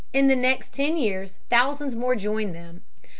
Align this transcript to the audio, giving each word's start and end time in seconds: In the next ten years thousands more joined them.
In 0.13 0.25
the 0.29 0.35
next 0.35 0.73
ten 0.73 0.97
years 0.97 1.35
thousands 1.51 1.93
more 1.95 2.15
joined 2.15 2.55
them. 2.55 2.81